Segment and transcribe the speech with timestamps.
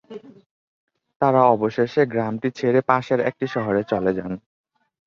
[1.21, 4.31] তারা অবশেষে গ্রামটি ছেড়ে পাশের একটি শহরে চলে যান।